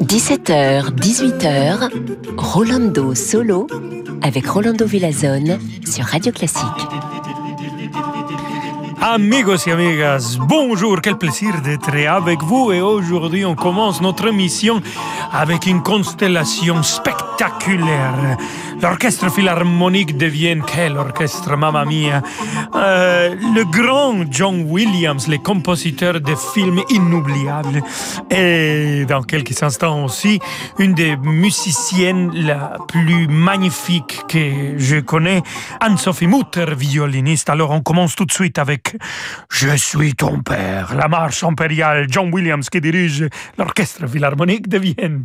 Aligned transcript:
17h, 0.00 0.94
18h, 0.94 1.90
Rolando 2.38 3.14
Solo 3.14 3.66
avec 4.22 4.46
Rolando 4.46 4.86
Villazone 4.86 5.58
sur 5.84 6.06
Radio 6.06 6.32
Classique. 6.32 6.64
Amigos 9.00 9.66
et 9.66 9.72
amigas, 9.72 10.38
bonjour, 10.40 11.00
quel 11.02 11.16
plaisir 11.18 11.60
d'être 11.62 11.94
avec 12.08 12.42
vous 12.42 12.72
et 12.72 12.80
aujourd'hui 12.80 13.44
on 13.44 13.54
commence 13.54 14.00
notre 14.00 14.30
mission 14.30 14.80
avec 15.32 15.66
une 15.66 15.82
constellation 15.82 16.82
spectaculaire. 16.82 18.38
L'orchestre 18.80 19.28
philharmonique 19.30 20.16
de 20.16 20.26
Vienne, 20.26 20.62
quel 20.64 20.96
orchestre, 20.96 21.56
mamma 21.56 21.84
mia. 21.84 22.22
Euh, 22.76 23.34
le 23.54 23.64
grand 23.64 24.24
John 24.30 24.66
Williams, 24.68 25.26
le 25.26 25.38
compositeur 25.38 26.20
de 26.20 26.34
films 26.54 26.82
inoubliables. 26.88 27.82
Et 28.30 29.04
dans 29.06 29.22
quelques 29.22 29.60
instants 29.64 30.04
aussi, 30.04 30.38
une 30.78 30.94
des 30.94 31.16
musiciennes 31.16 32.30
la 32.34 32.76
plus 32.86 33.26
magnifique 33.26 34.22
que 34.28 34.78
je 34.78 35.00
connais, 35.00 35.42
Anne-Sophie 35.80 36.28
Mutter, 36.28 36.66
violiniste. 36.76 37.50
Alors 37.50 37.72
on 37.72 37.80
commence 37.80 38.14
tout 38.14 38.26
de 38.26 38.32
suite 38.32 38.58
avec 38.58 38.96
Je 39.50 39.76
suis 39.76 40.14
ton 40.14 40.40
père, 40.40 40.94
la 40.96 41.08
marche 41.08 41.42
impériale, 41.42 42.06
John 42.08 42.32
Williams 42.32 42.68
qui 42.70 42.80
dirige 42.80 43.28
l'orchestre 43.58 44.06
philharmonique 44.06 44.68
de 44.68 44.78
Vienne. 44.78 45.24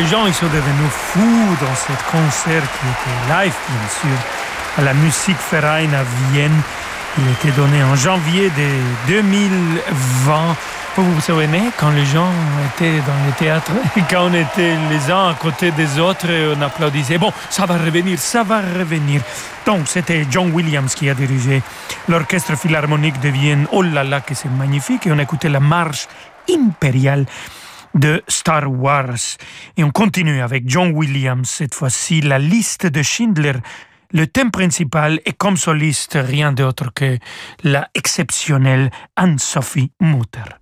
Les 0.00 0.06
gens 0.06 0.26
ils 0.26 0.32
sont 0.32 0.46
devenus 0.46 0.90
fous 0.90 1.56
dans 1.60 1.74
ce 1.74 1.92
concert 2.10 2.62
qui 2.62 2.86
était 2.94 3.34
live, 3.34 3.54
bien 3.68 3.88
sûr, 4.00 4.18
à 4.78 4.82
la 4.82 4.94
Musique 4.94 5.36
Verein 5.52 5.92
à 5.92 6.04
Vienne. 6.32 6.58
Il 7.18 7.28
était 7.32 7.54
donné 7.54 7.82
en 7.82 7.94
janvier 7.96 8.48
de 8.48 9.12
2020. 9.12 10.56
Vous 10.96 11.14
vous 11.14 11.20
souvenez 11.20 11.64
quand 11.76 11.90
les 11.90 12.06
gens 12.06 12.30
étaient 12.66 12.98
dans 13.00 13.26
le 13.26 13.32
théâtre 13.38 13.72
et 13.96 14.02
quand 14.08 14.30
on 14.30 14.32
était 14.34 14.74
les 14.88 15.10
uns 15.10 15.28
à 15.28 15.34
côté 15.34 15.70
des 15.72 15.98
autres 15.98 16.30
et 16.30 16.54
on 16.56 16.62
applaudissait? 16.62 17.18
Bon, 17.18 17.32
ça 17.50 17.66
va 17.66 17.74
revenir, 17.74 18.18
ça 18.18 18.42
va 18.42 18.60
revenir. 18.60 19.20
Donc, 19.66 19.80
c'était 19.84 20.26
John 20.30 20.50
Williams 20.52 20.94
qui 20.94 21.10
a 21.10 21.14
dirigé 21.14 21.62
l'orchestre 22.08 22.56
philharmonique 22.56 23.20
de 23.20 23.28
Vienne. 23.28 23.66
Oh 23.70 23.82
là 23.82 24.02
là, 24.02 24.20
que 24.20 24.34
c'est 24.34 24.50
magnifique. 24.50 25.06
Et 25.06 25.12
on 25.12 25.18
écoutait 25.18 25.50
la 25.50 25.60
marche 25.60 26.08
impériale 26.48 27.26
de 27.94 28.22
Star 28.28 28.70
Wars. 28.70 29.36
Et 29.76 29.84
on 29.84 29.90
continue 29.90 30.40
avec 30.40 30.68
John 30.68 30.92
Williams, 30.92 31.48
cette 31.48 31.74
fois-ci, 31.74 32.20
la 32.20 32.38
liste 32.38 32.86
de 32.86 33.02
Schindler. 33.02 33.54
Le 34.12 34.26
thème 34.26 34.50
principal 34.50 35.20
est 35.24 35.36
comme 35.36 35.56
soliste 35.56 36.18
rien 36.20 36.52
d'autre 36.52 36.92
que 36.92 37.18
la 37.62 37.88
exceptionnelle 37.94 38.90
Anne-Sophie 39.16 39.92
Mutter. 40.00 40.59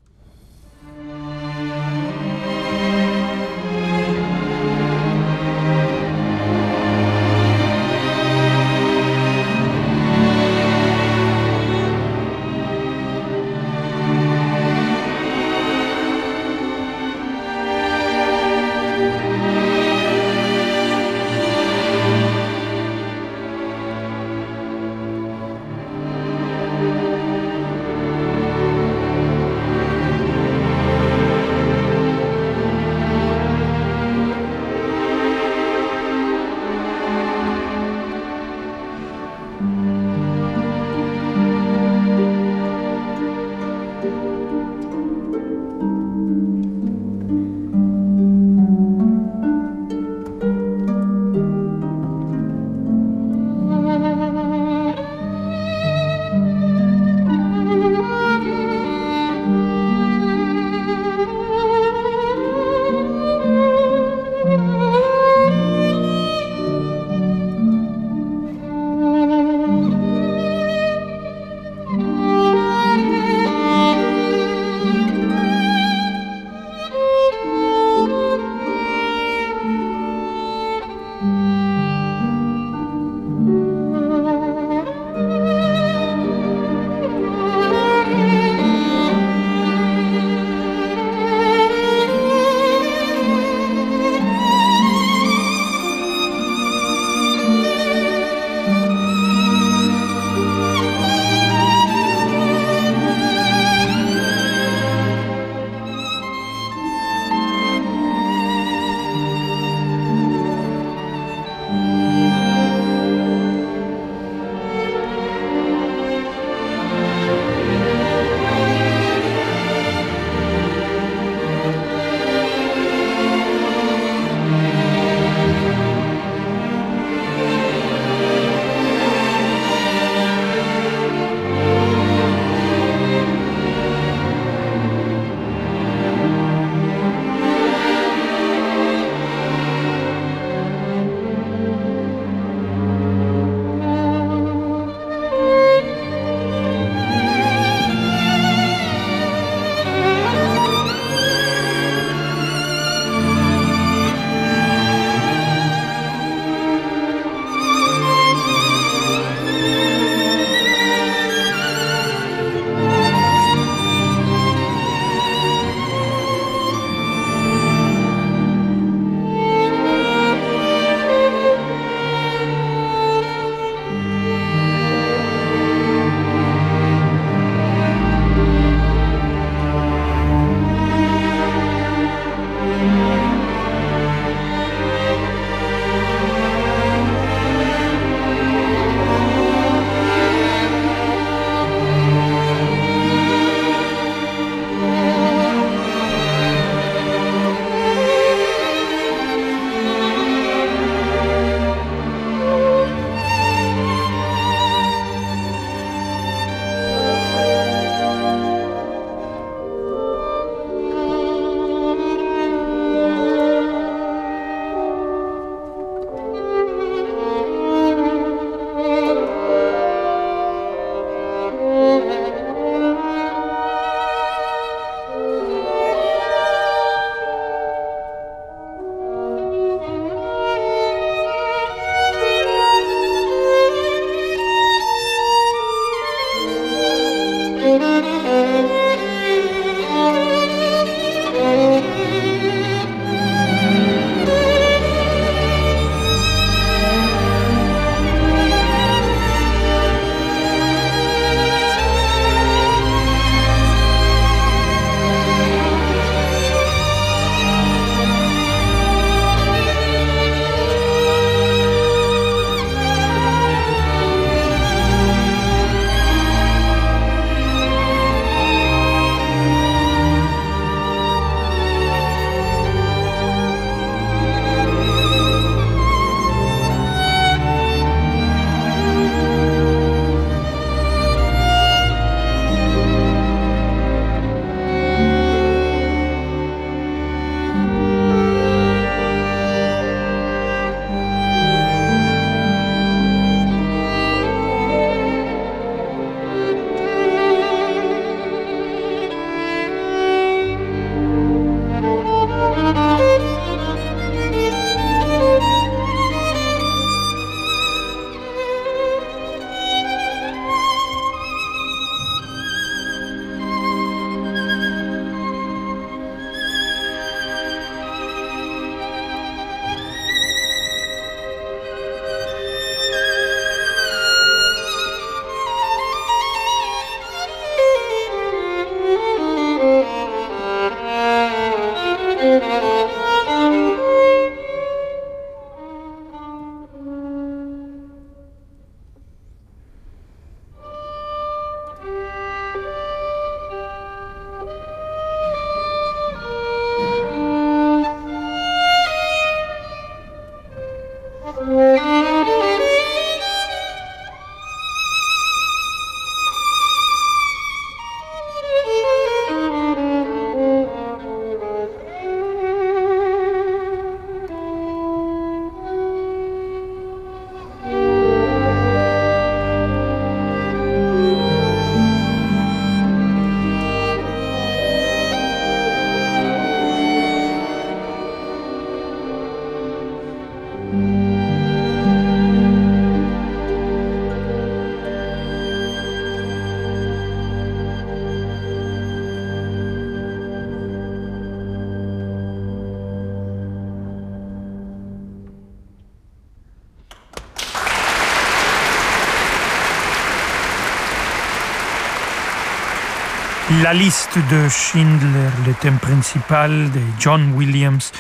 La 403.62 403.72
liste 403.72 404.19
de 404.31 404.48
Schindler, 404.48 405.31
le 405.46 405.55
thème 405.55 405.78
principal 405.78 406.70
de 406.70 406.81
John 406.98 407.32
Williams, 407.34 407.93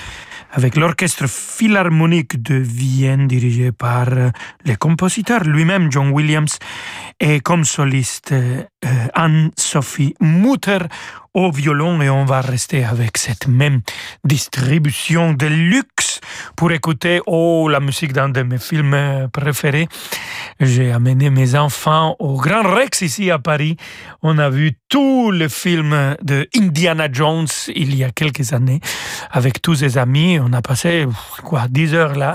avec 0.52 0.76
l'orchestre 0.76 1.26
philharmonique 1.26 2.42
de 2.42 2.56
Vienne 2.56 3.26
dirigé 3.26 3.72
par 3.72 4.08
euh, 4.12 4.30
le 4.64 4.76
compositeur 4.76 5.44
lui-même 5.44 5.90
John 5.90 6.10
Williams 6.10 6.58
et 7.20 7.40
comme 7.40 7.64
soliste 7.64 8.32
euh, 8.32 8.62
Anne-Sophie 9.14 10.14
Mutter 10.20 10.78
au 11.34 11.50
violon. 11.50 12.00
Et 12.02 12.10
on 12.10 12.24
va 12.24 12.40
rester 12.40 12.84
avec 12.84 13.16
cette 13.18 13.48
même 13.48 13.80
distribution 14.24 15.32
de 15.32 15.46
pour 16.56 16.72
écouter 16.72 17.20
oh 17.26 17.68
la 17.68 17.80
musique 17.80 18.12
d'un 18.12 18.28
de 18.28 18.42
mes 18.42 18.58
films 18.58 19.28
préférés 19.32 19.88
j'ai 20.60 20.90
amené 20.90 21.30
mes 21.30 21.54
enfants 21.54 22.16
au 22.18 22.36
Grand 22.36 22.62
Rex 22.62 23.02
ici 23.02 23.30
à 23.30 23.38
Paris. 23.38 23.76
On 24.22 24.38
a 24.38 24.50
vu 24.50 24.72
tous 24.88 25.30
les 25.30 25.48
films 25.48 26.16
de 26.22 26.48
Indiana 26.56 27.06
Jones 27.10 27.46
il 27.74 27.94
y 27.94 28.02
a 28.02 28.10
quelques 28.10 28.52
années 28.52 28.80
avec 29.30 29.62
tous 29.62 29.76
ses 29.76 29.98
amis. 29.98 30.38
On 30.40 30.52
a 30.52 30.60
passé, 30.60 31.06
quoi, 31.44 31.68
10 31.68 31.94
heures 31.94 32.16
là. 32.16 32.34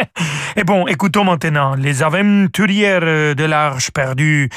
Et 0.56 0.64
bon, 0.64 0.86
écoutons 0.86 1.24
maintenant 1.24 1.74
les 1.74 2.02
aventurières 2.02 3.34
de 3.34 3.44
l'Arche 3.44 3.90
perdue 3.90 4.48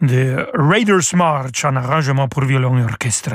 de 0.00 0.46
Raiders 0.54 1.14
March 1.14 1.64
en 1.64 1.74
arrangement 1.76 2.28
pour 2.28 2.44
violon 2.44 2.78
et 2.78 2.84
orchestre. 2.84 3.34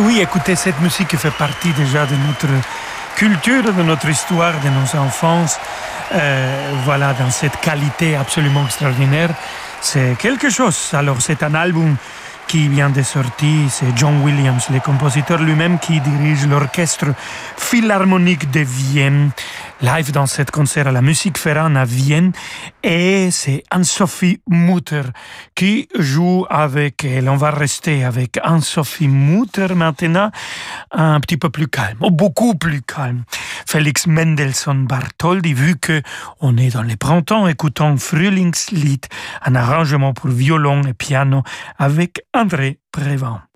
Eh 0.00 0.02
oui, 0.02 0.20
écoutez, 0.22 0.56
cette 0.56 0.80
musique 0.80 1.14
fait 1.18 1.30
partie 1.32 1.74
déjà 1.74 2.06
de 2.06 2.14
notre 2.26 2.48
culture, 3.16 3.62
de 3.64 3.82
notre 3.82 4.08
histoire, 4.08 4.54
de 4.64 4.68
nos 4.70 4.98
enfances. 4.98 5.60
Euh, 6.14 6.72
voilà, 6.86 7.12
dans 7.12 7.28
cette 7.28 7.60
qualité 7.60 8.16
absolument 8.16 8.64
extraordinaire. 8.64 9.28
C'est 9.82 10.16
quelque 10.18 10.48
chose. 10.48 10.92
Alors, 10.94 11.20
c'est 11.20 11.42
un 11.42 11.54
album 11.54 11.96
qui 12.46 12.68
vient 12.68 12.88
de 12.88 13.02
sortir, 13.02 13.70
c'est 13.70 13.94
John 13.94 14.22
Williams, 14.22 14.68
le 14.72 14.80
compositeur 14.80 15.38
lui-même 15.38 15.78
qui 15.78 16.00
dirige 16.00 16.46
l'orchestre 16.46 17.08
philharmonique 17.58 18.50
de 18.50 18.60
Vienne 18.60 19.30
live 19.82 20.12
dans 20.12 20.26
cet 20.26 20.50
concert 20.50 20.86
à 20.86 20.92
la 20.92 21.02
Musique 21.02 21.38
Ferrand 21.38 21.74
à 21.74 21.84
Vienne. 21.84 22.32
Et 22.82 23.30
c'est 23.30 23.62
Anne-Sophie 23.70 24.40
Mutter 24.48 25.02
qui 25.54 25.88
joue 25.98 26.46
avec 26.50 27.04
elle. 27.04 27.28
On 27.28 27.36
va 27.36 27.50
rester 27.50 28.04
avec 28.04 28.38
Anne-Sophie 28.42 29.08
Mutter 29.08 29.74
maintenant, 29.74 30.30
un 30.90 31.20
petit 31.20 31.36
peu 31.36 31.50
plus 31.50 31.68
calme, 31.68 31.98
ou 32.00 32.10
beaucoup 32.10 32.54
plus 32.54 32.82
calme. 32.82 33.24
Félix 33.66 34.06
Mendelssohn 34.06 34.86
Bartholdy, 34.86 35.54
vu 35.54 35.76
que 35.76 36.02
on 36.40 36.56
est 36.56 36.74
dans 36.74 36.82
les 36.82 36.96
printemps, 36.96 37.46
écoutons 37.46 37.96
Frühlingslied, 37.96 39.06
un 39.44 39.54
arrangement 39.54 40.12
pour 40.12 40.30
violon 40.30 40.82
et 40.82 40.94
piano 40.94 41.42
avec 41.78 42.22
André 42.34 42.78
Prévent. 42.92 43.49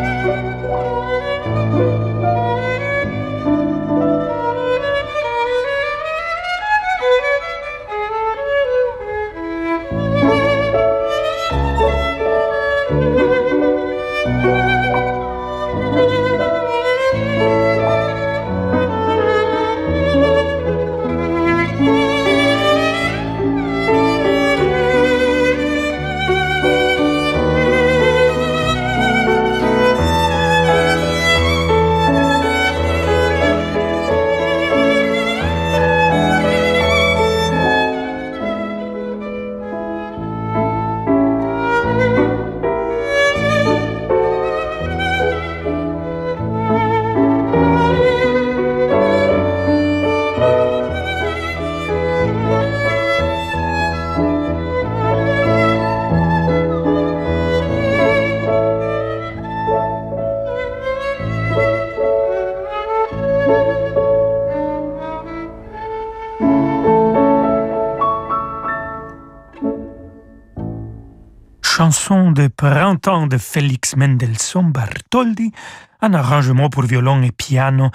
Música 0.00 0.89
de 72.40 72.48
printemps 72.48 73.26
de 73.26 73.36
Félix 73.36 73.96
Mendelssohn 73.96 74.72
Bartholdy, 74.72 75.52
un 76.00 76.14
arrangement 76.14 76.70
pour 76.70 76.84
violon 76.84 77.20
et 77.22 77.32
piano 77.32 77.90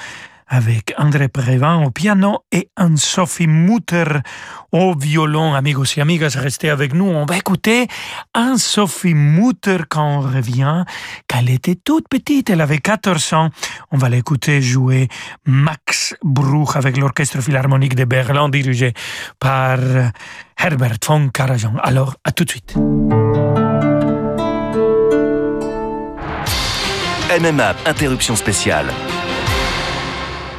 avec 0.48 0.94
André 1.00 1.28
Prévent 1.30 1.84
au 1.84 1.90
piano 1.90 2.44
et 2.52 2.70
Anne-Sophie 2.76 3.48
Mutter 3.48 4.06
au 4.72 4.96
violon. 4.96 5.56
Amigos 5.56 5.98
et 5.98 6.02
amigas, 6.02 6.38
restez 6.38 6.70
avec 6.70 6.94
nous. 6.94 7.06
On 7.06 7.26
va 7.26 7.38
écouter 7.38 7.88
Anne-Sophie 8.36 9.16
Mutter 9.16 9.80
quand 9.90 10.18
on 10.18 10.22
revient. 10.22 10.84
Quand 11.28 11.40
elle 11.40 11.50
était 11.50 11.76
toute 11.76 12.08
petite, 12.08 12.52
elle 12.52 12.62
avait 12.62 12.78
14 12.78 13.34
ans. 13.34 13.50
On 13.92 13.98
va 13.98 14.10
l'écouter 14.10 14.62
jouer 14.62 15.08
Max 15.48 16.16
Bruch 16.24 16.76
avec 16.76 16.98
l'Orchestre 16.98 17.42
Philharmonique 17.42 17.96
de 17.96 18.06
Berlin 18.06 18.50
dirigé 18.50 18.94
par 19.40 19.80
Herbert 20.60 20.98
von 21.04 21.30
Karajan. 21.30 21.74
Alors, 21.82 22.16
à 22.24 22.32
tout 22.32 22.46
de 22.46 22.52
suite. 22.52 22.76
MMA, 27.30 27.76
interruption 27.88 28.36
spéciale. 28.36 28.86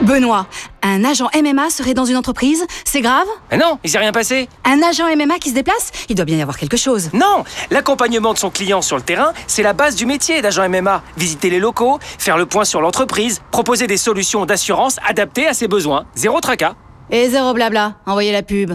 Benoît, 0.01 0.47
un 0.83 1.05
agent 1.05 1.29
MMA 1.35 1.71
serait 1.71 1.95
dans 1.95 2.05
une 2.05 2.17
entreprise 2.17 2.67
C'est 2.85 3.01
grave? 3.01 3.27
Mais 3.51 3.57
non, 3.57 3.79
il 3.85 3.91
s'est 3.91 3.99
rien 3.99 4.13
passé. 4.13 4.49
Un 4.65 4.83
agent 4.83 5.05
MMA 5.17 5.39
qui 5.39 5.51
se 5.51 5.55
déplace 5.55 5.91
Il 6.09 6.17
doit 6.17 6.25
bien 6.25 6.37
y 6.37 6.43
avoir 6.43 6.59
quelque 6.59 6.77
chose. 6.77 7.11
Non, 7.15 7.45
l'accompagnement 7.71 8.35
de 8.35 8.39
son 8.39 8.51
client 8.51 8.83
sur 8.83 8.97
le 8.97 9.03
terrain, 9.03 9.33
c'est 9.47 9.63
la 9.63 9.73
base 9.75 9.95
du 9.95 10.07
métier 10.07 10.43
d'agent 10.43 10.69
MMA. 10.69 11.03
Visiter 11.17 11.51
les 11.51 11.61
locaux, 11.61 11.99
faire 12.19 12.37
le 12.37 12.47
point 12.47 12.65
sur 12.65 12.81
l'entreprise, 12.81 13.43
proposer 13.53 13.87
des 13.87 13.97
solutions 13.97 14.45
d'assurance 14.45 14.97
adaptées 15.09 15.47
à 15.47 15.55
ses 15.55 15.69
besoins. 15.69 16.05
Zéro 16.17 16.41
tracas. 16.41 16.75
Et 17.11 17.31
zéro 17.31 17.55
blabla, 17.55 17.95
envoyez 18.07 18.33
la 18.33 18.43
pub. 18.43 18.73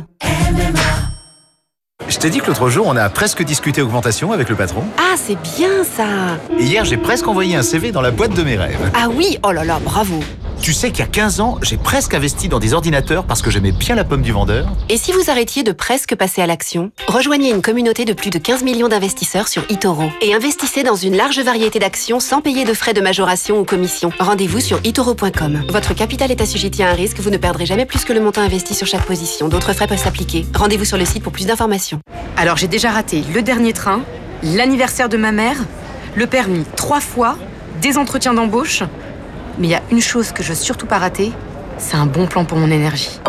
Je 2.11 2.19
t'ai 2.19 2.29
dit 2.29 2.41
que 2.41 2.47
l'autre 2.47 2.67
jour, 2.67 2.87
on 2.87 2.97
a 2.97 3.09
presque 3.09 3.41
discuté 3.41 3.81
augmentation 3.81 4.33
avec 4.33 4.49
le 4.49 4.55
patron. 4.57 4.83
Ah, 4.97 5.15
c'est 5.15 5.37
bien 5.57 5.85
ça 5.85 6.37
Et 6.59 6.63
hier, 6.63 6.83
j'ai 6.83 6.97
presque 6.97 7.25
envoyé 7.25 7.55
un 7.55 7.63
CV 7.63 7.93
dans 7.93 8.01
la 8.01 8.11
boîte 8.11 8.33
de 8.33 8.43
mes 8.43 8.57
rêves. 8.57 8.91
Ah 8.93 9.07
oui, 9.09 9.39
oh 9.43 9.53
là 9.53 9.63
là, 9.63 9.79
bravo 9.81 10.19
Tu 10.61 10.73
sais 10.73 10.91
qu'il 10.91 10.99
y 10.99 11.01
a 11.01 11.07
15 11.07 11.41
ans, 11.41 11.57
j'ai 11.63 11.77
presque 11.77 12.13
investi 12.13 12.47
dans 12.47 12.59
des 12.59 12.75
ordinateurs 12.75 13.23
parce 13.23 13.41
que 13.41 13.49
j'aimais 13.49 13.71
bien 13.71 13.95
la 13.95 14.03
pomme 14.03 14.21
du 14.21 14.31
vendeur. 14.31 14.67
Et 14.89 14.97
si 14.97 15.11
vous 15.11 15.31
arrêtiez 15.31 15.63
de 15.63 15.71
presque 15.71 16.15
passer 16.15 16.39
à 16.39 16.45
l'action 16.45 16.91
Rejoignez 17.07 17.49
une 17.49 17.63
communauté 17.63 18.05
de 18.05 18.13
plus 18.13 18.29
de 18.29 18.37
15 18.37 18.61
millions 18.63 18.87
d'investisseurs 18.87 19.47
sur 19.47 19.63
eToro 19.69 20.03
et 20.21 20.35
investissez 20.35 20.83
dans 20.83 20.95
une 20.95 21.17
large 21.17 21.39
variété 21.39 21.79
d'actions 21.79 22.19
sans 22.19 22.41
payer 22.41 22.63
de 22.63 22.75
frais 22.75 22.93
de 22.93 23.01
majoration 23.01 23.59
ou 23.59 23.65
commission. 23.65 24.11
Rendez-vous 24.19 24.59
sur 24.59 24.79
itoro.com. 24.83 25.63
Votre 25.67 25.95
capital 25.95 26.29
est 26.29 26.41
assujetti 26.41 26.83
à 26.83 26.91
un 26.91 26.93
risque, 26.93 27.19
vous 27.19 27.31
ne 27.31 27.37
perdrez 27.37 27.65
jamais 27.65 27.87
plus 27.87 28.05
que 28.05 28.13
le 28.13 28.19
montant 28.19 28.41
investi 28.41 28.75
sur 28.75 28.85
chaque 28.85 29.07
position. 29.07 29.47
D'autres 29.49 29.73
frais 29.73 29.87
peuvent 29.87 29.97
s'appliquer. 29.97 30.45
Rendez-vous 30.53 30.85
sur 30.85 30.99
le 30.99 31.05
site 31.05 31.23
pour 31.23 31.33
plus 31.33 31.47
d'informations. 31.47 31.99
Alors 32.37 32.57
j'ai 32.57 32.67
déjà 32.67 32.91
raté 32.91 33.23
le 33.33 33.41
dernier 33.41 33.73
train, 33.73 34.03
l'anniversaire 34.43 35.09
de 35.09 35.17
ma 35.17 35.31
mère, 35.31 35.57
le 36.15 36.27
permis 36.27 36.65
trois 36.75 37.01
fois, 37.01 37.35
des 37.81 37.97
entretiens 37.97 38.35
d'embauche. 38.35 38.83
Mais 39.61 39.67
il 39.67 39.69
y 39.69 39.75
a 39.75 39.81
une 39.91 40.01
chose 40.01 40.31
que 40.31 40.41
je 40.41 40.49
veux 40.49 40.55
surtout 40.55 40.87
pas 40.87 40.97
rater, 40.97 41.31
c'est 41.77 41.95
un 41.95 42.07
bon 42.07 42.25
plan 42.25 42.45
pour 42.45 42.57
mon 42.57 42.71
énergie. 42.71 43.19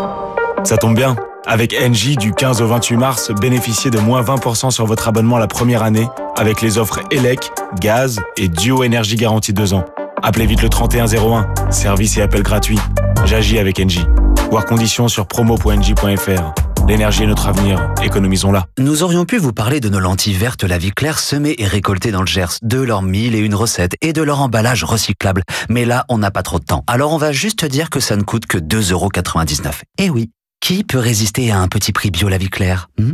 Ça 0.64 0.78
tombe 0.78 0.96
bien. 0.96 1.14
Avec 1.46 1.76
Engie, 1.78 2.16
du 2.16 2.32
15 2.32 2.62
au 2.62 2.66
28 2.68 2.96
mars, 2.96 3.30
bénéficiez 3.38 3.90
de 3.90 3.98
moins 3.98 4.22
20% 4.22 4.70
sur 4.70 4.86
votre 4.86 5.08
abonnement 5.08 5.36
la 5.36 5.46
première 5.46 5.82
année 5.82 6.08
avec 6.38 6.62
les 6.62 6.78
offres 6.78 7.00
ELEC, 7.10 7.50
gaz 7.78 8.18
et 8.38 8.48
Duo 8.48 8.82
Énergie 8.82 9.16
garantie 9.16 9.52
2 9.52 9.74
ans. 9.74 9.84
Appelez 10.22 10.46
vite 10.46 10.62
le 10.62 10.70
3101, 10.70 11.70
service 11.70 12.16
et 12.16 12.22
appel 12.22 12.42
gratuit. 12.42 12.78
J'agis 13.26 13.58
avec 13.58 13.78
Engie. 13.78 14.06
Voir 14.50 14.64
conditions 14.64 15.08
sur 15.08 15.26
promo.engie.fr. 15.26 16.71
L'énergie 16.88 17.22
est 17.22 17.26
notre 17.26 17.46
avenir, 17.46 17.92
économisons-la. 18.02 18.66
Nous 18.78 19.02
aurions 19.02 19.24
pu 19.24 19.38
vous 19.38 19.52
parler 19.52 19.80
de 19.80 19.88
nos 19.88 20.00
lentilles 20.00 20.34
vertes 20.34 20.64
La 20.64 20.78
Vie 20.78 20.90
Claire 20.90 21.18
semées 21.18 21.54
et 21.58 21.66
récoltées 21.66 22.10
dans 22.10 22.20
le 22.20 22.26
Gers, 22.26 22.58
de 22.62 22.80
leurs 22.80 23.02
mille 23.02 23.34
et 23.34 23.38
une 23.38 23.54
recettes 23.54 23.94
et 24.00 24.12
de 24.12 24.22
leur 24.22 24.40
emballage 24.40 24.84
recyclable. 24.84 25.42
Mais 25.68 25.84
là, 25.84 26.04
on 26.08 26.18
n'a 26.18 26.30
pas 26.30 26.42
trop 26.42 26.58
de 26.58 26.64
temps. 26.64 26.84
Alors 26.86 27.12
on 27.12 27.18
va 27.18 27.32
juste 27.32 27.64
dire 27.64 27.88
que 27.88 28.00
ça 28.00 28.16
ne 28.16 28.22
coûte 28.22 28.46
que 28.46 28.58
2,99€. 28.58 29.70
Eh 29.98 30.10
oui, 30.10 30.30
qui 30.60 30.84
peut 30.84 30.98
résister 30.98 31.50
à 31.50 31.58
un 31.60 31.68
petit 31.68 31.92
prix 31.92 32.10
bio 32.10 32.28
La 32.28 32.38
Vie 32.38 32.50
Claire 32.50 32.88
hmm? 32.98 33.12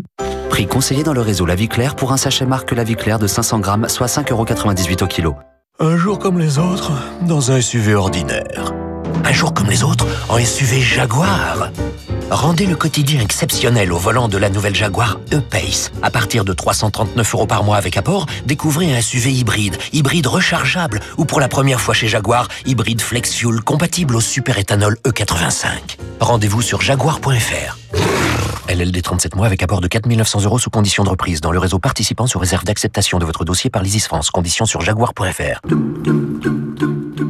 Prix 0.49 0.67
conseillé 0.67 1.03
dans 1.03 1.13
le 1.13 1.21
réseau 1.21 1.45
La 1.45 1.55
Vie 1.55 1.69
Claire 1.69 1.95
pour 1.95 2.13
un 2.13 2.17
sachet 2.17 2.47
marque 2.47 2.73
La 2.73 2.85
Vie 2.85 2.97
Claire 2.97 3.19
de 3.19 3.27
500 3.27 3.61
grammes, 3.61 3.89
soit 3.89 4.07
5,98€ 4.07 5.05
au 5.05 5.07
kilo. 5.07 5.37
Un 5.79 5.97
jour 5.97 6.19
comme 6.19 6.39
les 6.39 6.59
autres, 6.59 6.93
dans 7.23 7.53
un 7.53 7.61
SUV 7.61 7.95
ordinaire. 7.95 8.73
Un 9.25 9.33
jour 9.33 9.53
comme 9.53 9.69
les 9.69 9.85
autres, 9.85 10.07
en 10.29 10.39
SUV 10.39 10.81
Jaguar. 10.81 11.71
Rendez 12.31 12.67
le 12.67 12.77
quotidien 12.77 13.21
exceptionnel 13.21 13.91
au 13.93 13.97
volant 13.97 14.29
de 14.29 14.37
la 14.37 14.51
nouvelle 14.51 14.75
Jaguar 14.75 15.19
E-Pace. 15.33 15.91
À 16.03 16.11
partir 16.11 16.45
de 16.45 16.53
339 16.53 17.35
euros 17.35 17.47
par 17.47 17.65
mois 17.65 17.79
avec 17.79 17.97
apport, 17.97 18.27
découvrez 18.45 18.95
un 18.95 19.01
SUV 19.01 19.33
hybride, 19.33 19.79
hybride 19.93 20.27
rechargeable 20.27 21.01
ou 21.17 21.25
pour 21.25 21.41
la 21.41 21.49
première 21.49 21.81
fois 21.81 21.95
chez 21.95 22.07
Jaguar, 22.07 22.49
hybride 22.67 23.01
flex 23.01 23.33
fuel 23.33 23.61
compatible 23.63 24.15
au 24.15 24.21
super-éthanol 24.21 24.99
E85. 25.07 25.97
Rendez-vous 26.21 26.61
sur 26.61 26.83
jaguar.fr. 26.83 28.48
LLD 28.69 29.01
37 29.01 29.35
mois 29.35 29.47
avec 29.47 29.63
apport 29.63 29.81
de 29.81 29.89
4 29.89 30.07
900 30.07 30.45
euros 30.45 30.59
sous 30.59 30.69
condition 30.69 31.03
de 31.03 31.09
reprise 31.09 31.41
dans 31.41 31.53
le 31.53 31.59
réseau 31.59 31.79
participant 31.79 32.27
sous 32.27 32.39
réserve 32.39 32.65
d'acceptation 32.65 33.19
de 33.19 33.25
votre 33.25 33.45
dossier 33.45 33.71
par 33.71 33.83
l'ISIS 33.83 34.07
France. 34.07 34.31
Conditions 34.31 34.67
sur 34.67 34.83
jaguar.fr. 34.83 35.61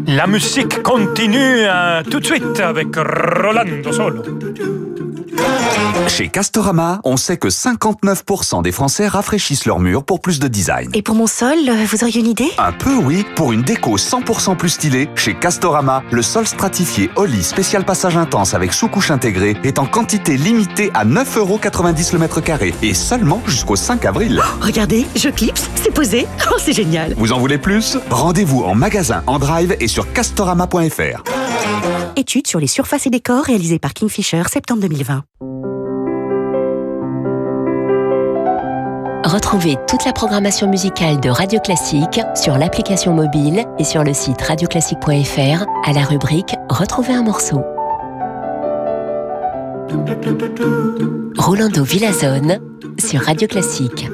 La 0.09 0.27
musique 0.27 0.83
continue 0.83 1.38
euh, 1.38 2.03
tout 2.03 2.18
de 2.18 2.27
suite 2.27 2.59
avec 2.59 2.88
Rolando 2.96 3.92
Solo. 3.92 4.22
Chez 6.08 6.28
Castorama, 6.28 7.00
on 7.04 7.16
sait 7.16 7.36
que 7.36 7.48
59% 7.48 8.62
des 8.62 8.72
Français 8.72 9.06
rafraîchissent 9.06 9.66
leurs 9.66 9.78
murs 9.78 10.04
pour 10.04 10.20
plus 10.20 10.38
de 10.40 10.48
design. 10.48 10.90
Et 10.94 11.02
pour 11.02 11.14
mon 11.14 11.26
sol, 11.26 11.56
vous 11.86 12.02
auriez 12.02 12.20
une 12.20 12.26
idée? 12.26 12.50
Un 12.58 12.72
peu 12.72 12.94
oui, 12.94 13.24
pour 13.36 13.52
une 13.52 13.62
déco 13.62 13.96
100% 13.96 14.56
plus 14.56 14.70
stylée, 14.70 15.08
chez 15.14 15.34
Castorama, 15.34 16.02
le 16.10 16.22
sol 16.22 16.46
stratifié 16.46 17.10
Oli 17.16 17.42
spécial 17.42 17.84
passage 17.84 18.16
intense 18.16 18.54
avec 18.54 18.72
sous-couche 18.72 19.10
intégrée 19.10 19.56
est 19.64 19.78
en 19.78 19.86
quantité 19.86 20.36
limitée 20.36 20.90
à 20.94 21.04
9,90€ 21.04 22.12
le 22.12 22.18
mètre 22.18 22.40
carré 22.40 22.74
et 22.82 22.94
seulement 22.94 23.42
jusqu'au 23.46 23.76
5 23.76 24.04
avril. 24.04 24.42
Oh, 24.42 24.58
regardez, 24.60 25.06
je 25.14 25.28
clipse, 25.28 25.68
c'est 25.76 25.92
posé, 25.92 26.26
oh 26.50 26.56
c'est 26.58 26.72
génial 26.72 27.14
Vous 27.16 27.32
en 27.32 27.38
voulez 27.38 27.58
plus? 27.58 27.98
Rendez-vous 28.10 28.62
en 28.62 28.74
magasin, 28.74 29.22
en 29.26 29.38
drive 29.38 29.76
et 29.78 29.88
sur 29.88 30.12
castorama.fr. 30.12 31.22
Étude 32.16 32.46
sur 32.46 32.58
les 32.60 32.66
surfaces 32.66 33.06
et 33.06 33.10
décors 33.10 33.44
réalisée 33.44 33.78
par 33.78 33.94
Kingfisher, 33.94 34.42
septembre 34.50 34.80
2020. 34.82 35.17
Retrouvez 39.24 39.76
toute 39.87 40.04
la 40.04 40.12
programmation 40.12 40.68
musicale 40.68 41.20
de 41.20 41.28
Radio 41.28 41.61
Classique 41.61 42.20
sur 42.35 42.57
l'application 42.57 43.12
mobile 43.12 43.64
et 43.78 43.85
sur 43.85 44.02
le 44.02 44.14
site 44.14 44.40
radioclassique.fr 44.40 45.66
à 45.85 45.92
la 45.92 46.02
rubrique 46.02 46.54
Retrouver 46.70 47.12
un 47.14 47.22
morceau. 47.22 47.62
Rolando 51.37 51.85
Villazone 51.85 52.59
sur 52.98 53.20
Radio 53.20 53.46
Classique. 53.48 54.09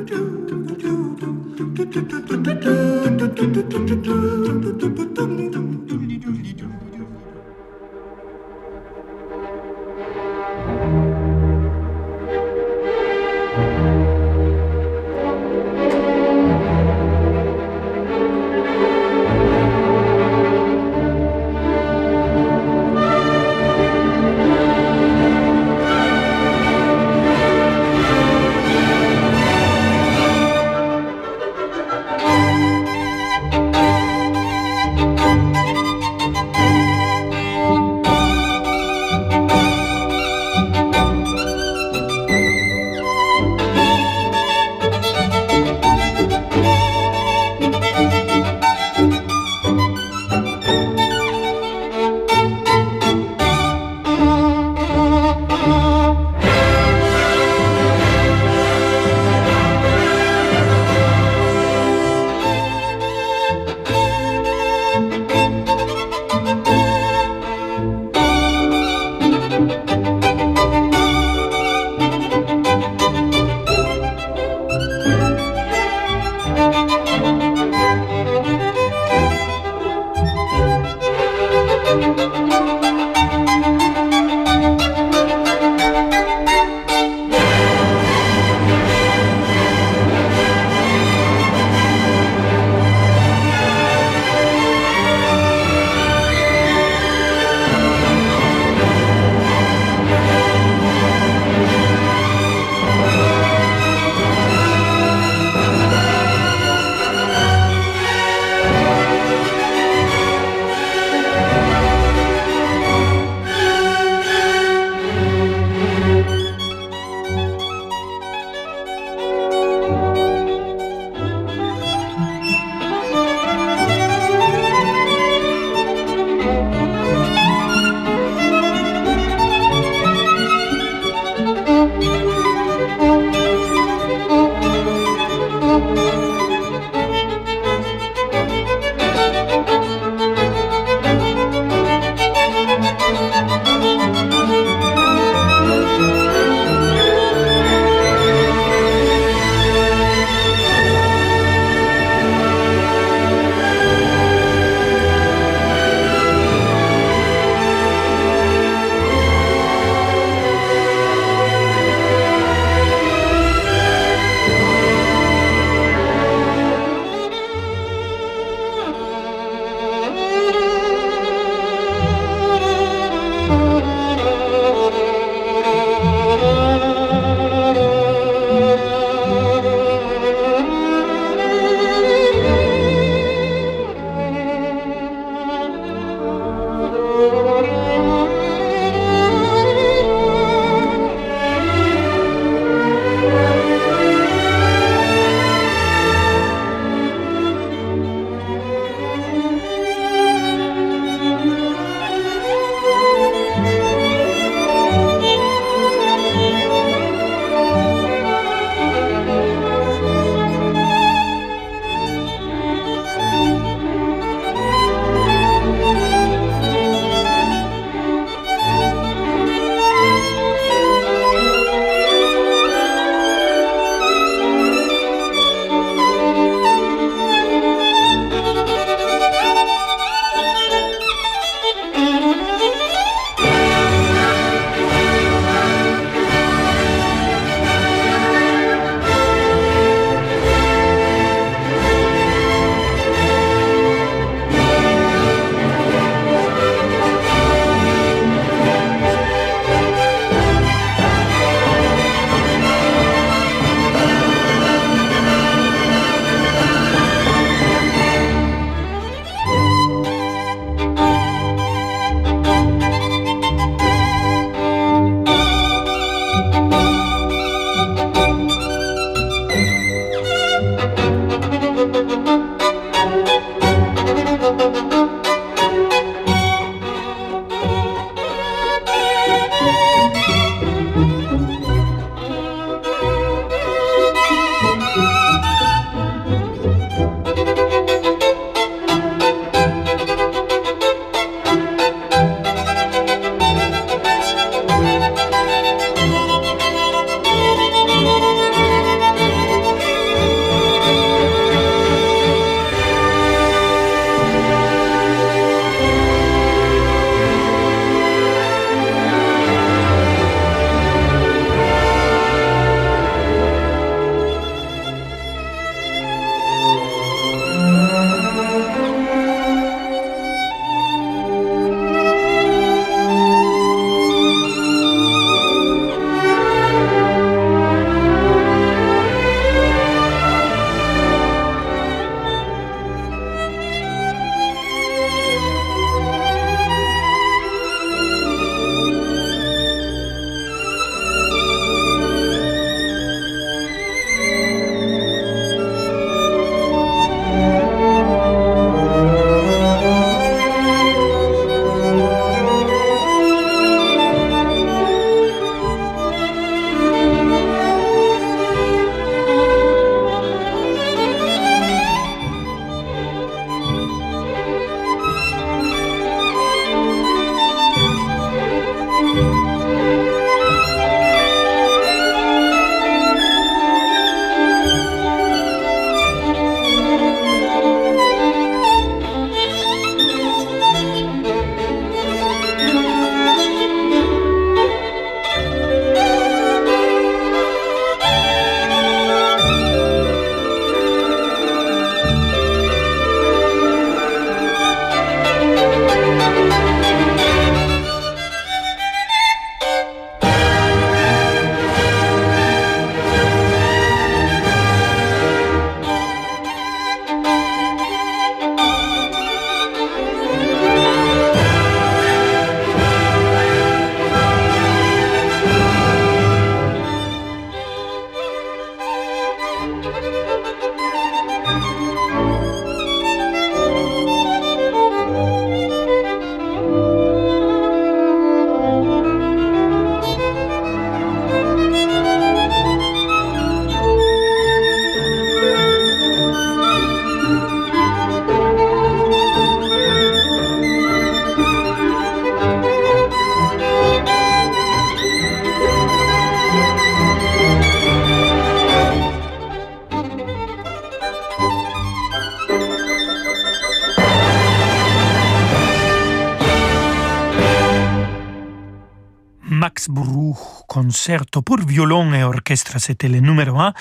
Pour 461.44 461.58
violon 461.58 462.14
et 462.14 462.24
orchestre, 462.24 462.78
c'était 462.78 463.08
le 463.08 463.20
numéro 463.20 463.60
un, 463.60 463.74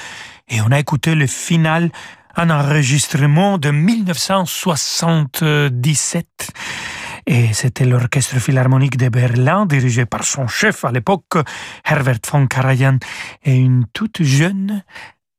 et 0.50 0.60
on 0.62 0.72
a 0.72 0.80
écouté 0.80 1.16
le 1.16 1.26
final, 1.28 1.90
un 2.36 2.50
enregistrement 2.50 3.58
de 3.58 3.72
1977. 3.72 6.28
Et 7.26 7.54
c'était 7.54 7.86
l'Orchestre 7.86 8.38
Philharmonique 8.40 8.98
de 8.98 9.08
Berlin, 9.08 9.66
dirigé 9.66 10.06
par 10.06 10.26
son 10.26 10.48
chef 10.48 10.84
à 10.84 10.92
l'époque, 10.92 11.38
Herbert 11.86 12.20
von 12.30 12.48
Karajan, 12.48 12.98
et 13.44 13.56
une 13.56 13.86
toute 13.94 14.24
jeune 14.24 14.84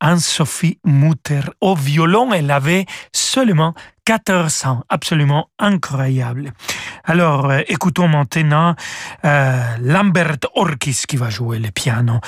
Anne-Sophie 0.01 0.79
Mutter 0.85 1.41
au 1.61 1.75
violon. 1.75 2.33
Elle 2.33 2.51
avait 2.51 2.87
seulement 3.13 3.75
14 4.05 4.67
ans, 4.67 4.83
absolument 4.89 5.49
incroyable. 5.59 6.53
Alors, 7.05 7.51
euh, 7.51 7.61
écoutons 7.69 8.09
maintenant 8.09 8.75
euh, 9.25 9.63
Lambert 9.81 10.37
Orkis 10.55 11.03
qui 11.09 11.17
va 11.17 11.31
jouer 11.31 11.59
le 11.59 11.71
piano. 11.71 12.21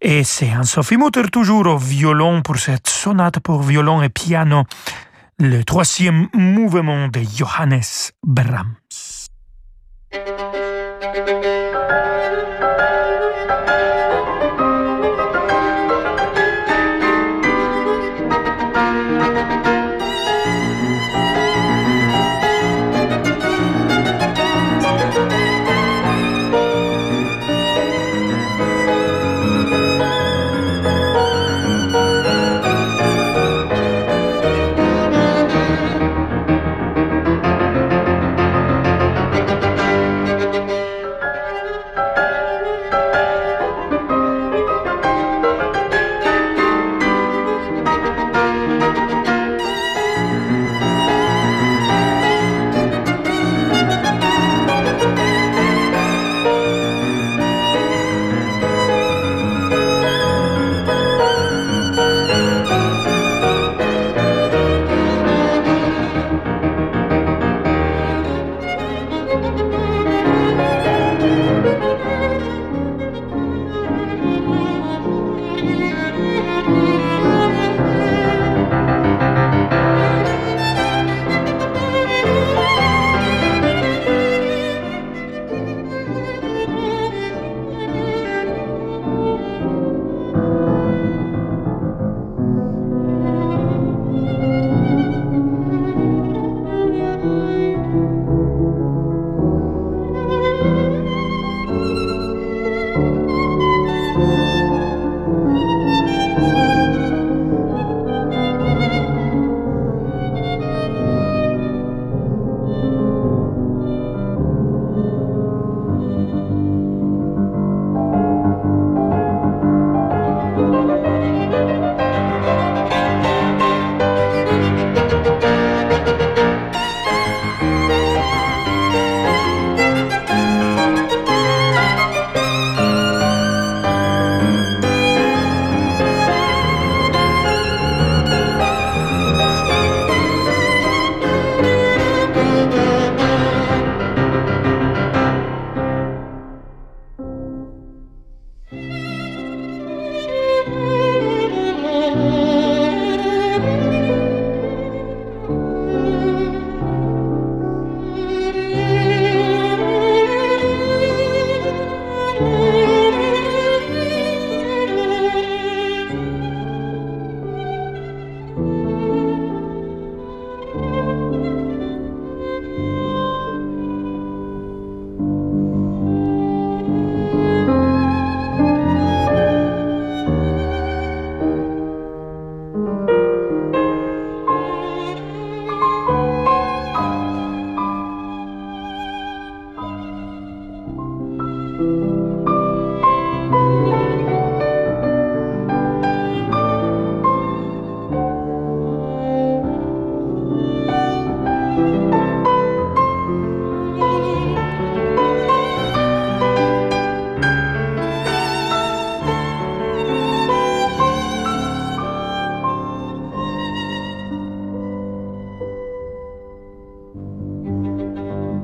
Et 0.00 0.24
c'est 0.24 0.50
Anne-Sophie 0.50 0.96
Mutter 0.96 1.28
toujours 1.32 1.66
au 1.66 1.78
violon 1.78 2.42
pour 2.42 2.58
cette 2.58 2.88
sonate 2.88 3.40
pour 3.40 3.62
violon 3.62 4.02
et 4.02 4.08
piano, 4.08 4.64
le 5.38 5.62
troisième 5.62 6.28
mouvement 6.32 7.08
de 7.08 7.20
Johannes 7.20 7.82
Brahms. 8.22 8.74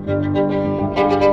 Música 0.05 1.32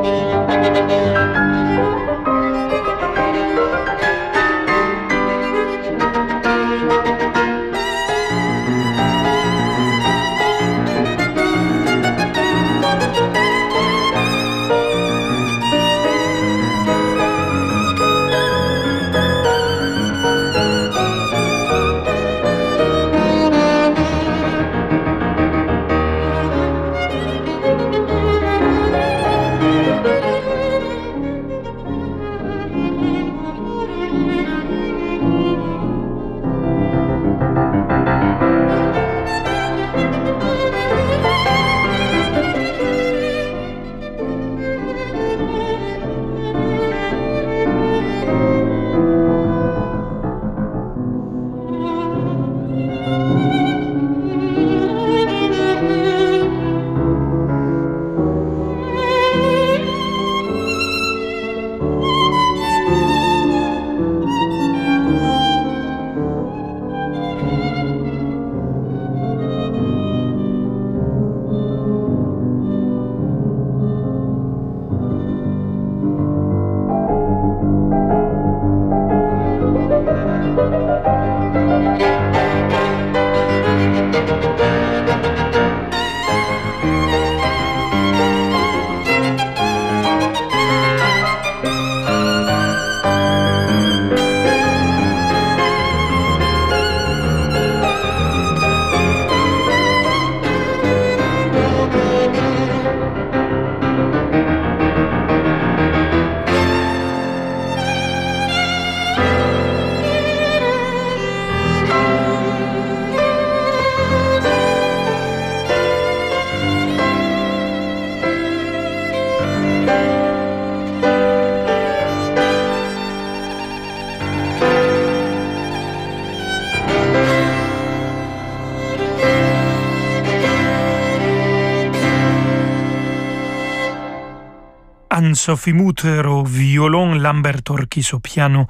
Anne-Sophie 135.40 135.72
Mutter 135.72 136.24
violon, 136.46 137.16
Lambert 137.16 137.62
Orkis 137.70 138.12
piano. 138.22 138.68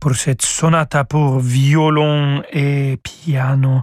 Pour 0.00 0.14
cette 0.14 0.40
sonata 0.40 1.04
pour 1.04 1.40
violon 1.40 2.42
et 2.50 2.98
piano 3.02 3.82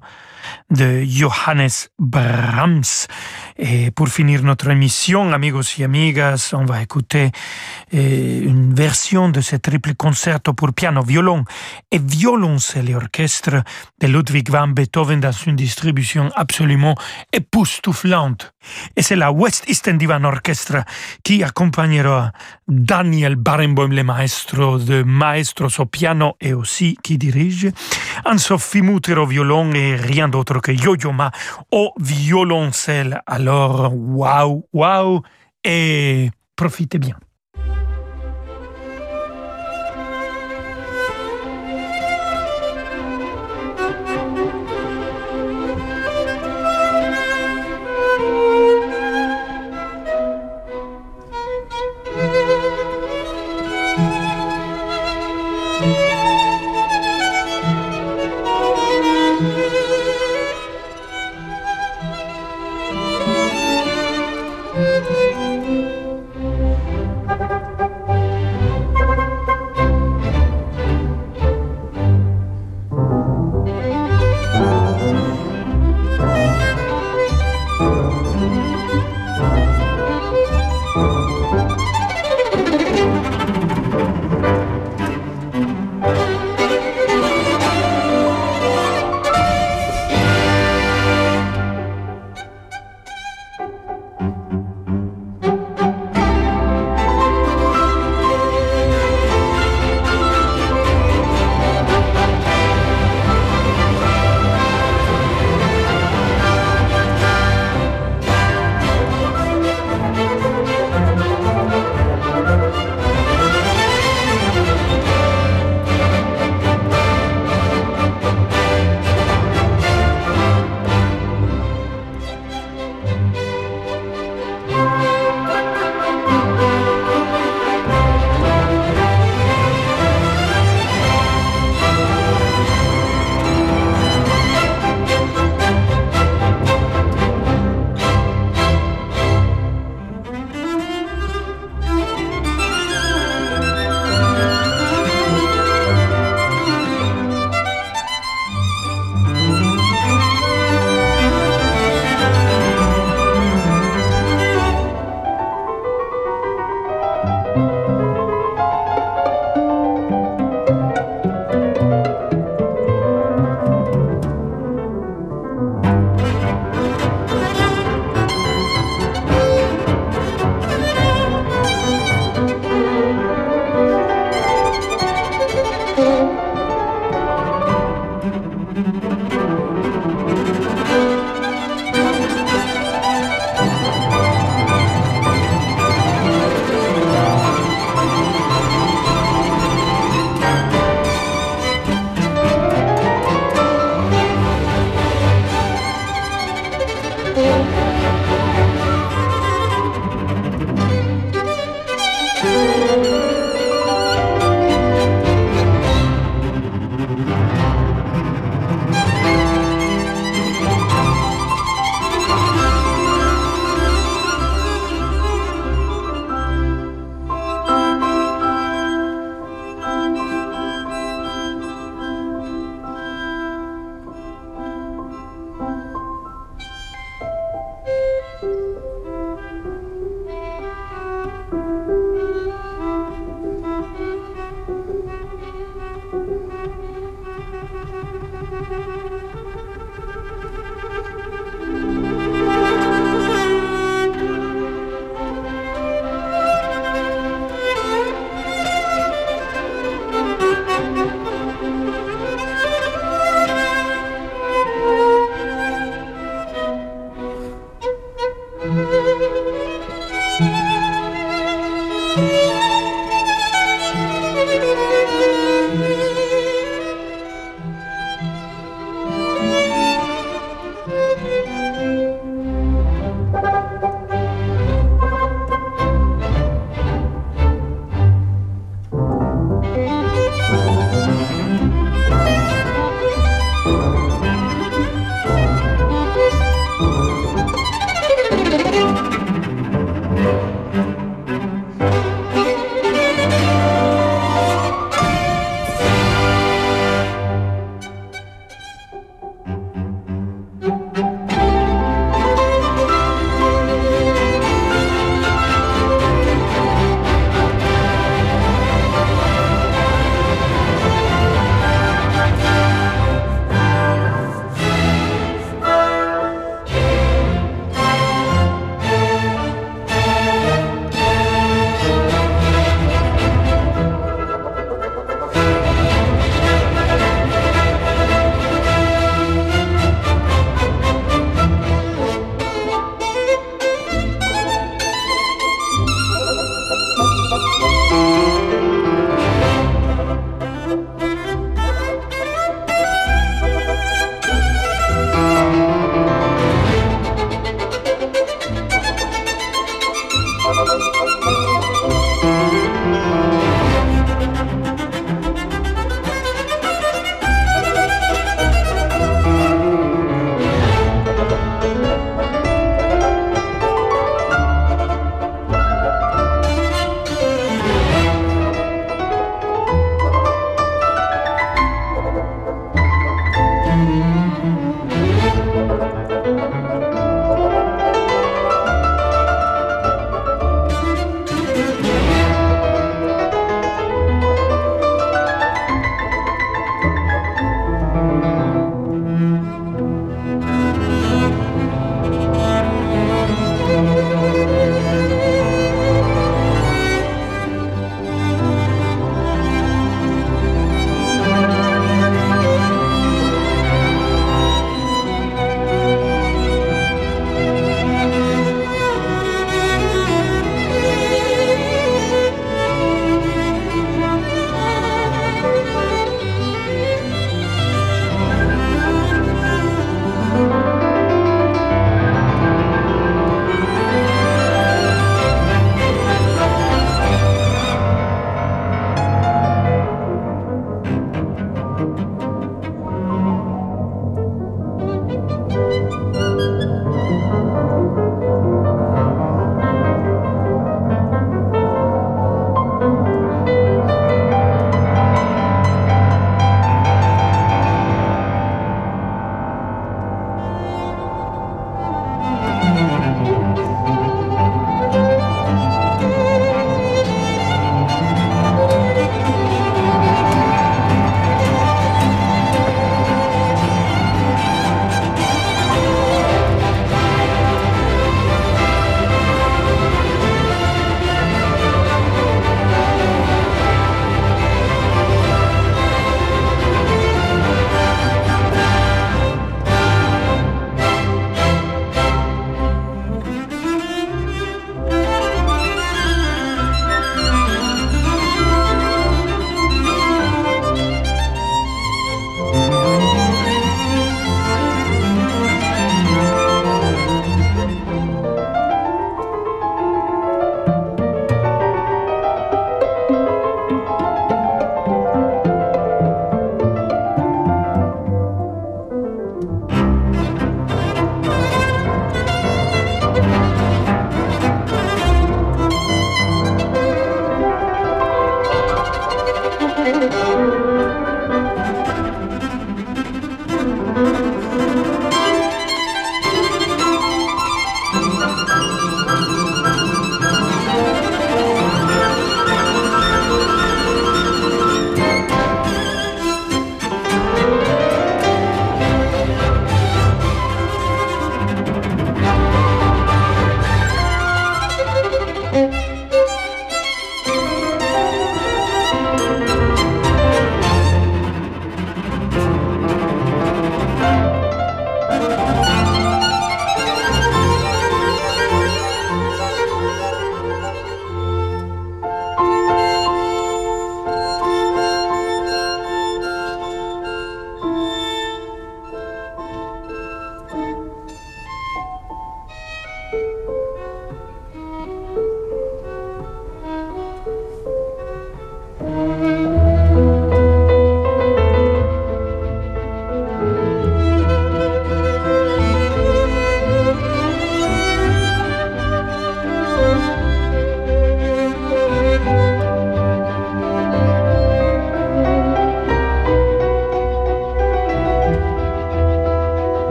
de 0.70 1.04
Johannes 1.06 1.90
Brahms. 2.00 3.08
Et 3.58 3.92
pour 3.92 4.10
finir 4.10 4.44
notre 4.44 4.70
émission, 4.70 5.32
amigos 5.32 5.78
y 5.78 5.84
amigas, 5.84 6.52
on 6.54 6.66
va 6.66 6.82
écouter 6.82 7.32
eh, 7.92 8.40
une 8.40 8.74
version 8.74 9.30
de 9.30 9.42
ce 9.42 9.56
triple 9.56 9.96
concerto 9.96 10.54
pour 10.54 10.74
piano, 10.74 11.04
violon 11.04 11.44
et 11.92 12.00
violoncelle 12.00 12.96
orchestre 12.96 13.64
de 14.00 14.08
Ludwig 14.08 14.50
van 14.50 14.68
Beethoven 14.68 15.20
dans 15.20 15.32
une 15.32 15.56
distribution 15.56 16.30
absolument 16.36 16.96
époustouflante. 17.32 18.54
Et 18.96 19.02
c'est 19.02 19.16
la 19.16 19.32
West 19.32 19.66
Eastern 19.68 19.98
Divan 19.98 20.24
Orchestra 20.24 20.84
qui 21.24 21.44
accompagnera 21.44 22.32
Daniel 22.68 23.36
Barenboim, 23.36 23.90
le 23.90 24.04
maestro 24.04 24.78
de 24.78 25.04
maestros 25.04 25.80
au 25.80 25.86
piano 25.86 26.34
et 26.40 26.54
aussi 26.54 26.98
qui 27.04 27.18
dirige, 27.18 27.70
Anne-Sophie 28.26 28.82
Mutter 28.82 29.16
au 29.16 29.26
violon 29.26 29.74
et 29.74 29.96
rien 29.96 30.30
d'autre 30.30 30.60
que 30.60 30.72
Yo-Yo 30.72 31.12
Ma 31.12 31.32
au 31.72 31.92
violoncelle. 32.00 33.22
Alors, 33.26 33.94
waouh, 33.96 34.66
waouh, 34.74 35.22
et 35.64 36.30
profitez 36.56 37.00
bien. 37.00 37.18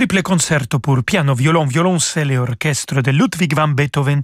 Triple 0.00 0.22
concerto 0.22 0.78
pour 0.78 1.04
piano, 1.04 1.34
violon, 1.34 1.66
violoncelle 1.66 2.30
et 2.30 2.38
orchestre 2.38 3.02
de 3.02 3.10
Ludwig 3.10 3.54
van 3.54 3.68
Beethoven. 3.68 4.22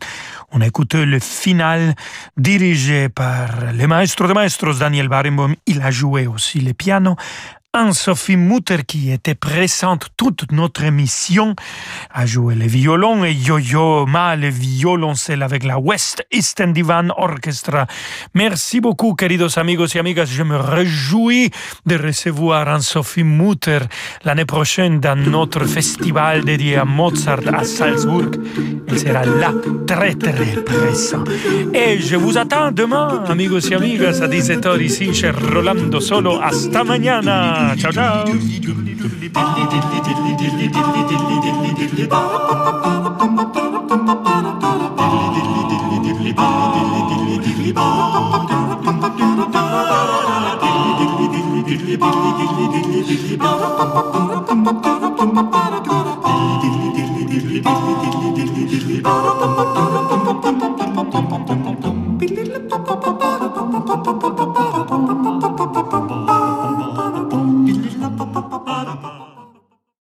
On 0.53 0.63
a 0.63 0.67
écouté 0.67 1.05
le 1.05 1.19
final 1.19 1.95
dirigé 2.35 3.11
par 3.11 3.49
le 3.75 3.87
maestro 3.87 4.27
de 4.27 4.33
maestros 4.33 4.79
Daniel 4.79 5.09
Barenboim. 5.09 5.55
Il 5.67 5.83
a 5.83 5.91
joué 5.91 6.27
aussi 6.27 6.63
le 6.63 6.73
piano 6.73 7.15
Anne-Sophie 7.77 8.39
Mutter, 8.39 8.79
qui 8.87 9.13
était 9.13 9.35
présente 9.35 10.09
toute 10.17 10.51
notre 10.51 10.83
émission, 10.83 11.55
a 12.11 12.25
joué 12.25 12.55
le 12.55 12.67
violon 12.67 13.23
et 13.23 13.35
Yo-Yo 13.35 14.07
Ma, 14.07 14.35
le 14.35 14.49
violoncelle 14.49 15.43
avec 15.43 15.63
la 15.63 15.79
West 15.79 16.25
Eastern 16.33 16.73
Divan 16.73 17.09
Orchestra. 17.19 17.87
Merci 18.33 18.81
beaucoup, 18.81 19.15
queridos 19.15 19.59
amigos 19.59 19.95
et 19.95 19.99
amigas. 19.99 20.25
Je 20.25 20.43
me 20.43 20.57
réjouis 20.57 21.51
de 21.85 21.97
recevoir 21.97 22.67
Anne-Sophie 22.67 23.25
Mutter 23.25 23.81
l'année 24.25 24.47
prochaine 24.47 24.99
dans 24.99 25.17
notre 25.17 25.67
festival 25.67 26.47
dédié 26.47 26.79
à 26.79 26.87
Mozart 26.87 27.41
à 27.53 27.63
Salzbourg. 27.65 28.31
Elle 28.89 28.99
sera 28.99 29.27
là, 29.27 29.53
très 29.87 30.15
très 30.15 30.63
présent. 30.63 31.25
Et 31.75 31.99
je 31.99 32.17
vous 32.17 32.39
attends 32.39 32.73
demain, 32.73 33.23
amigos 33.29 33.71
et 33.71 33.75
amigas, 33.75 34.23
à 34.23 34.29
17h 34.29 34.81
ici 34.81 35.11
Rolando 35.53 36.01
Solo. 36.01 36.41
Hasta 36.41 36.83
mañana! 36.83 37.66
prochain. 37.75 37.93
Ciao. 37.93 38.27